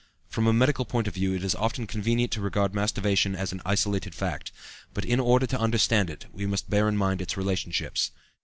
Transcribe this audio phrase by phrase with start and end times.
[0.29, 3.61] From a medical point of view it is often convenient to regard masturbation as an
[3.63, 4.51] isolated fact;
[4.95, 8.09] but in order to understand it we must bear in mind its relationships.